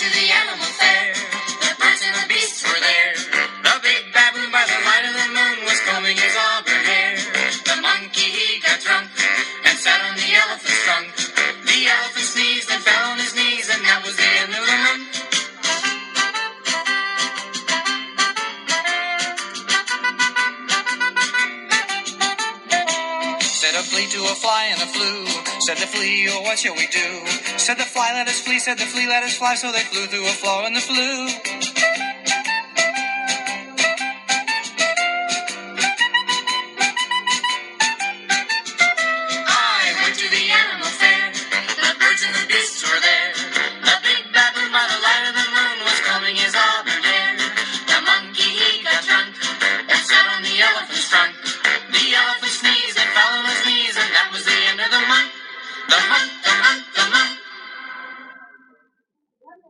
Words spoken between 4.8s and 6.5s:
light of the moon was combing his own.